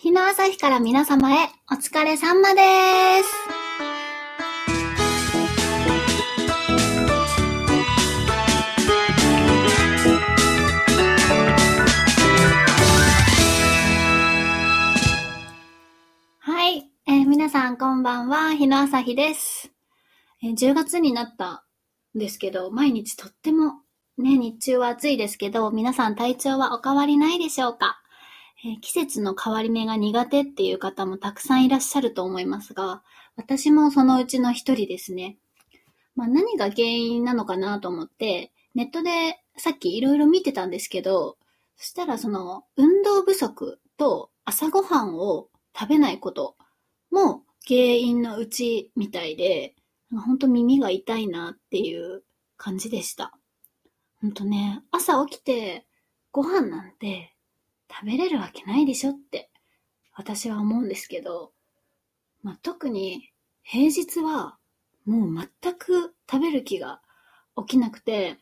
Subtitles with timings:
[0.00, 2.60] 日の朝日から皆様へお疲れ様で
[3.24, 3.28] す。
[16.38, 19.72] はい、えー皆さんこんばんは、日の朝日です、
[20.44, 21.64] えー10月になった
[22.14, 23.80] んですけど、毎日とっても
[24.16, 27.97] ね、日中は暑いですけど、皆さん体調はお変わりないでしょうか？
[28.64, 33.02] えー季節の変わり目が苦手っていう方もたくさんいらっしゃると思いますが、
[33.36, 35.36] 私もそのうちの一人ですね。
[36.16, 41.36] まあ何が原因なのかなと思って、ネットでさっきいろいろ見てたんですけど、
[41.76, 46.56] そしたらその運動不足と朝ごはんを食べないこと
[47.12, 49.76] も原因のうちみたいで、
[50.10, 52.24] 本当耳が痛いなっていう
[52.56, 53.32] 感じでした。
[54.20, 55.86] 本当ね、朝起きて
[56.32, 57.36] ご飯なんて
[57.90, 59.50] 食べれるわけないでしょって
[60.14, 61.52] 私は思うんですけど、
[62.42, 63.30] まあ、特に
[63.62, 64.58] 平日は
[65.06, 67.00] もう全く食べる気が
[67.56, 68.38] 起きなくて、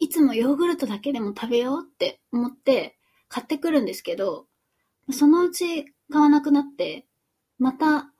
[0.00, 2.96] いつもヨーグルトだけでも食べようって思って
[3.28, 4.46] 買ってくるんですけど、
[5.12, 7.06] そのうち買わなくなって、
[7.58, 8.10] また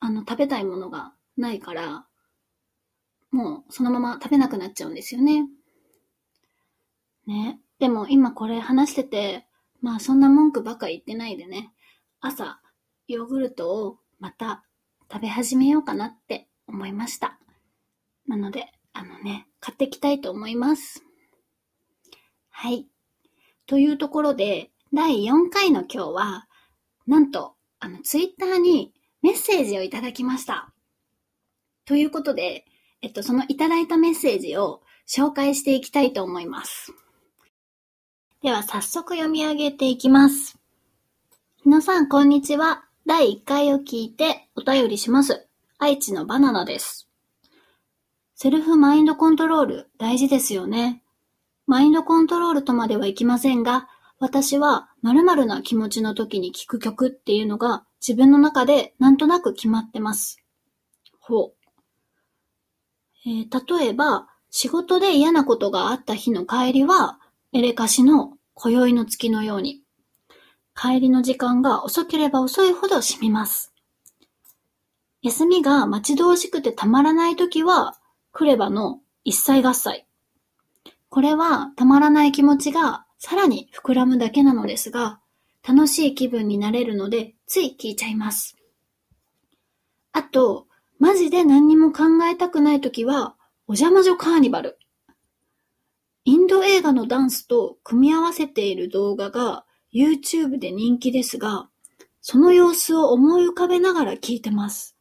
[0.00, 2.06] あの食べたいものがないから、
[3.30, 5.46] もうそのまま食べなくなっちゃうんですよね。
[7.26, 7.60] ね。
[7.80, 9.46] でも今これ話してて、
[9.80, 11.72] まあそんな文句ばっか言ってないでね、
[12.20, 12.60] 朝
[13.08, 14.62] ヨーグルトをまた
[15.10, 17.38] 食べ始めようかなって思いました。
[18.28, 21.02] なので、あのね、買っていきたいと思います。
[22.50, 22.86] はい。
[23.66, 26.48] というところで、第4回の今日は、
[27.06, 28.92] なんと、あの、ツイッターに
[29.22, 30.72] メッセージをいただきました。
[31.86, 32.66] ということで、
[33.00, 36.92] えっと、そのいただいたメッセージを紹介していきたいと思います。
[38.42, 40.58] では早速読み上げていきます。
[41.62, 42.84] 皆さん、こんにちは。
[43.04, 45.46] 第1回を聞いてお便りします。
[45.78, 47.06] 愛知のバナナです。
[48.34, 51.02] セルフマインドコントロール大事ですよね。
[51.66, 60.38] マインドコントロールとまではいきませんが、私は〇〇な気持ちの時に聴く曲っていうのが自分の中でなんとなく決まってます。
[61.18, 61.52] ほう。
[63.26, 67.19] えー例えば、仕事で嫌なことがあった日の帰りは、
[67.52, 69.80] エレカシの今宵の月のように。
[70.80, 73.74] 帰りの時間が遅ければ遅いほど染みます。
[75.20, 77.98] 休みが待ち遠しくてたまらないときは、
[78.30, 80.04] クレバの一切合切。
[81.08, 85.20] これはたまらない気持ちがさらに膨らむだけなのですが、
[85.66, 88.56] 楽しい気分になれるので、つい聞いちゃいます。
[90.12, 90.68] あと、
[91.00, 93.34] マジで何にも考えたくないときは、
[93.66, 94.78] お邪魔女カーニバル。
[96.24, 101.68] インド映画のダンスと組み合わせている動画が YouTube で人気ですが、
[102.20, 104.96] その様子を思い浮かべながら聞いてます。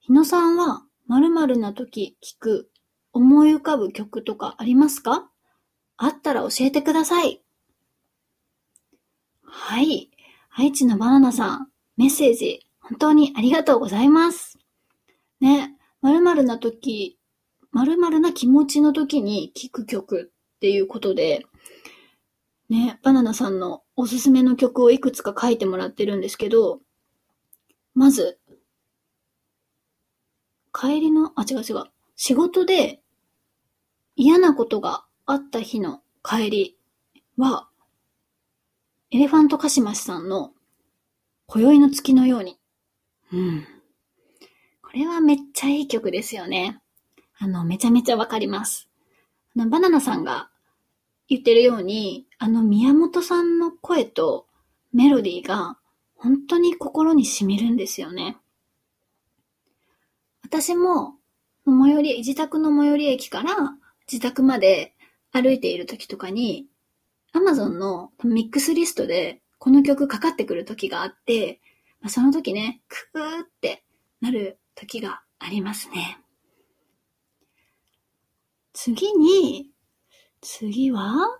[0.00, 2.70] 日野さんは〇〇な時聞く
[3.12, 5.28] 思い浮かぶ曲とかありますか？
[5.96, 7.42] あったら教えてください。
[9.42, 10.10] はい。
[10.50, 14.58] 愛知のバナナさん、メッセージ、本当にありがとうございます。
[15.40, 17.15] ね、〇〇な時、
[17.76, 21.44] 〇〇な気持ちの時に聴く曲っていうことで、
[22.70, 26.80] ね、バナナさんのおすすめの曲をいくつか書いてもらってるんですけど、
[27.94, 28.38] まず、
[30.72, 31.84] 帰りの、あ、違う違う。
[32.16, 33.02] 仕事で
[34.14, 36.78] 嫌なことがあった日の帰り
[37.36, 37.68] は、
[39.10, 40.52] エレファントカシマシさんの
[41.44, 42.58] 今宵の月のように。
[43.34, 43.66] うん。
[44.82, 46.80] これはめっちゃいい曲ですよね。
[47.38, 48.88] あの、めちゃめちゃわかります。
[49.56, 50.48] あの、バナナさんが
[51.28, 54.46] 言ってるように、あの、宮本さんの声と
[54.92, 55.78] メロディーが
[56.14, 58.38] 本当に心に染みるんですよね。
[60.42, 61.16] 私も、
[61.66, 63.74] 最寄り、自宅の最寄り駅から
[64.10, 64.94] 自宅まで
[65.32, 66.66] 歩いている時とかに、
[67.34, 71.60] Amazon のミックスリストでこの曲かかってくる時があって、
[72.00, 73.84] まあその時ね、クーって
[74.20, 76.18] なる時がありますね。
[78.78, 79.70] 次に、
[80.42, 81.38] 次は、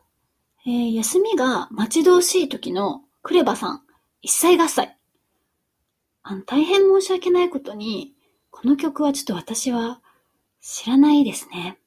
[0.64, 3.82] えー休みが待ち遠しい時のクレバさん、
[4.22, 4.88] 一切合切。
[6.22, 8.14] あの、大変申し訳ないことに、
[8.50, 10.00] この曲はちょっと私は
[10.62, 11.78] 知らないですね。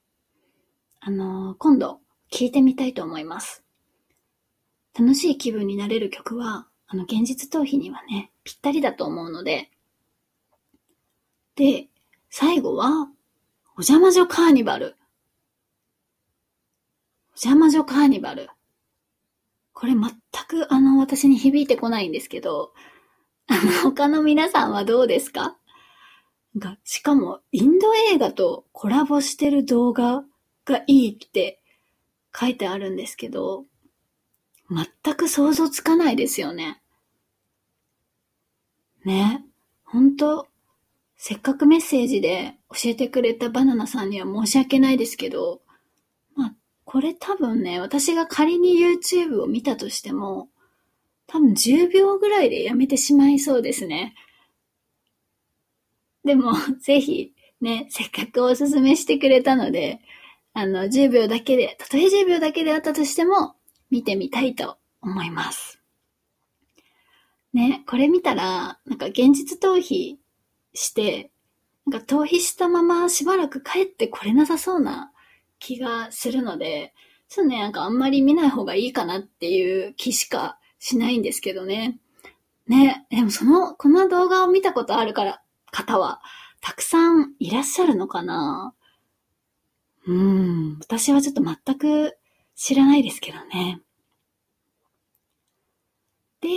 [1.00, 2.00] あのー今度
[2.30, 3.64] 聴いてみたいと思います。
[4.94, 9.72] 楽しい気分になれる曲は、あの、現実逃避にはね、ぴったりだと思うので。
[11.56, 11.88] で、
[12.30, 13.10] 最後は、
[13.76, 14.99] お邪魔女カーニバル。
[17.42, 18.50] お邪魔女カーニバル。
[19.72, 20.02] これ全
[20.50, 22.74] くあの私に響いてこないんですけど、
[23.48, 25.56] あの他の皆さんはどうですか？
[26.58, 30.26] が、しかもインド映画とコラボしてる動画
[30.66, 31.62] がいいって
[32.38, 33.64] 書いてあるんですけど、
[34.70, 36.82] 全く想像つかないですよね。
[39.06, 39.46] ね。
[39.86, 40.46] 本当
[41.16, 45.62] せっかくメッセージで教えてくれたバナナさんには申し訳ないですけど、
[46.92, 50.50] これ多分ね、私が仮に YouTube を見たとしても、
[51.28, 54.16] 多分10秒ぐらいでやめてしまいそうですね。
[56.24, 56.52] でも、
[56.82, 57.32] ぜひ、
[57.62, 60.02] ね、せっかくおすすめしてくれたので、
[60.54, 63.54] あの、10秒だけで、たとえ10秒だけであったとしても、
[63.92, 65.80] 見てみたいと思います。
[67.54, 70.18] ね、これ見たら、なんか現実逃避
[70.74, 71.30] して、
[71.86, 75.12] なんか逃避したまましばらく帰ってこれなさそうな
[75.60, 76.94] 気がするので、
[77.28, 82.00] ちょっとね、なんかあんまり見ない方がいいかなっていう気しかしないんですけどね。
[82.68, 85.42] ね、でもその、この動画を見たことあるから、
[85.72, 86.22] 方は、
[86.62, 88.74] たくさんいらっしゃるのかな？
[90.08, 92.18] うん、私はちょっと全く
[92.56, 93.80] 知らないですけどね。
[96.42, 96.50] で、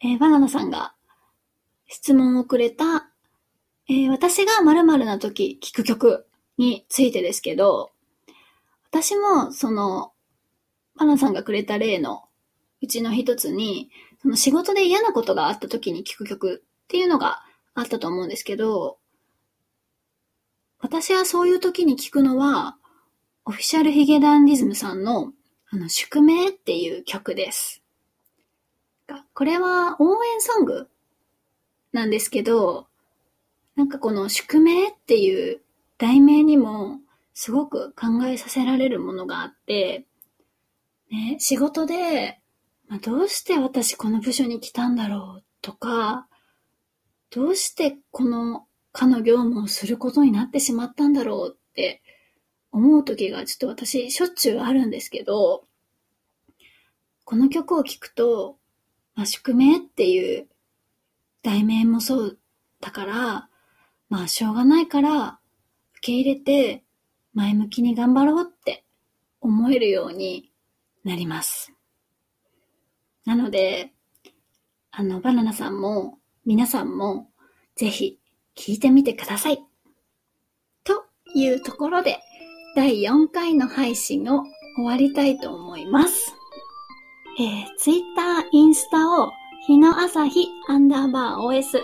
[0.00, 0.94] えー、バナナさんが
[1.86, 3.10] 質問をくれた、
[3.88, 6.26] えー、私が〇〇な時聴く曲
[6.58, 7.92] についてですけど、
[8.90, 10.12] 私もその、
[10.96, 12.24] バナさんがくれた例の
[12.80, 13.90] うちの一つに、
[14.22, 17.42] その仕事で嫌なことがあった時に聴く曲っていうのが
[17.74, 18.98] あったと思うんですけど、
[20.78, 22.76] 私はそういう時に聞くのは、
[23.46, 25.32] オフィシャルヒゲダンディズムさんの、
[25.70, 27.82] あの、宿命っていう曲です。
[29.34, 30.88] これは応援ソング
[31.92, 32.86] なんですけど、
[33.74, 35.60] なんかこの宿命っていう
[35.98, 36.98] 題名にも
[37.32, 40.06] すごく考えさせられるものがあって、
[41.10, 42.40] ね、仕事で、
[42.88, 46.26] まあ、どうして私この部署に来たんだろうとか、
[47.30, 52.02] どうしてこの課の業務をすることになってしまったんだろうって
[52.70, 55.64] 思う時がちょっと私しょっちゅうあるんですけど、
[57.24, 58.58] この曲を聴くと、
[59.14, 60.46] まあ、宿命っていう
[61.42, 62.38] 題名もそう
[62.80, 63.48] だから、
[64.08, 65.38] まあしょうがないから
[66.04, 66.82] け入れて
[67.32, 68.84] 前向きに頑張ろうって
[69.40, 70.52] 思えるように
[71.02, 71.72] なります。
[73.24, 73.92] なので、
[74.90, 77.30] あの、バナナさんも皆さんも
[77.74, 78.18] ぜひ
[78.54, 79.58] 聞いてみてください。
[80.84, 81.04] と
[81.34, 82.18] いうところで、
[82.76, 84.44] 第4回の配信を
[84.76, 86.34] 終わりたいと思います。
[87.40, 89.32] えー、Twitter、インスタを
[89.66, 91.80] 日の朝日アンダーバー OS、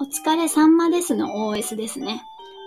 [0.00, 2.22] お疲れさんまですの OS ですね。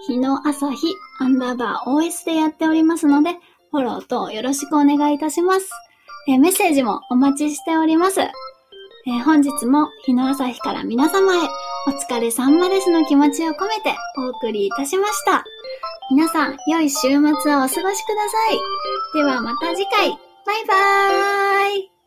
[0.07, 3.31] 日の朝日アンダーバー OS でやっておりますので、
[3.71, 5.69] フォローとよろしくお願いいたします。
[6.27, 8.21] え、メッセージもお待ちしております。
[8.21, 8.31] え、
[9.25, 11.47] 本日も日の朝日から皆様へ
[11.87, 15.43] お疲れさんまですの気持ちを込めてお送りいたしました。
[16.11, 17.93] 皆さん、良い週末をお過ごしくださ
[18.51, 19.15] い。
[19.15, 20.29] ではまた次回。
[20.45, 21.98] バイバーイ